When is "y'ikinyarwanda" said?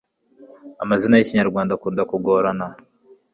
1.17-1.71